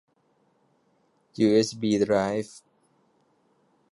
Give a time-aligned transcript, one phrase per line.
[1.39, 2.59] ยูเอสบีไดรฟ์